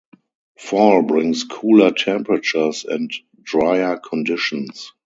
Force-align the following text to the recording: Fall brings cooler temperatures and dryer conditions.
Fall 0.57 1.03
brings 1.03 1.43
cooler 1.43 1.91
temperatures 1.91 2.85
and 2.85 3.11
dryer 3.43 3.97
conditions. 3.97 4.93